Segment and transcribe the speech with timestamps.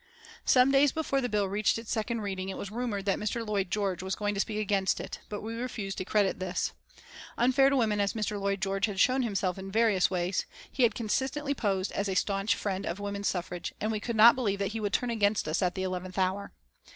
[0.45, 3.45] Some days before the bill reached its second reading it was rumoured that Mr.
[3.47, 6.73] Lloyd George was going to speak against it, but we refused to credit this.
[7.37, 8.41] Unfair to women as Mr.
[8.41, 12.55] Lloyd George had shown himself in various ways, he had consistently posed as a staunch
[12.55, 15.61] friend of women's suffrage, and we could not believe that he would turn against us
[15.61, 16.51] at the eleventh hour.